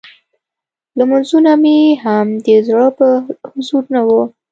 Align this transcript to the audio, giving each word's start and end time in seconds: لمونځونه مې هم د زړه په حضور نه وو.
لمونځونه 0.97 1.51
مې 1.63 1.77
هم 2.03 2.27
د 2.45 2.47
زړه 2.67 2.87
په 2.97 3.07
حضور 3.53 3.83
نه 3.95 4.01
وو. 4.07 4.21